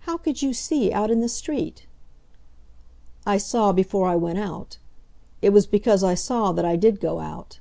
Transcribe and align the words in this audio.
"How 0.00 0.18
could 0.18 0.42
you 0.42 0.52
see 0.52 0.92
out 0.92 1.10
in 1.10 1.20
the 1.20 1.30
street?" 1.30 1.86
"I 3.24 3.38
saw 3.38 3.72
before 3.72 4.06
I 4.06 4.14
went 4.14 4.38
out. 4.38 4.76
It 5.40 5.48
was 5.48 5.66
because 5.66 6.04
I 6.04 6.12
saw 6.12 6.52
that 6.52 6.66
I 6.66 6.76
did 6.76 7.00
go 7.00 7.20
out. 7.20 7.60